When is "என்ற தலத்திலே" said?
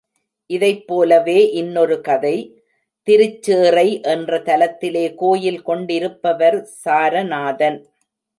4.05-5.05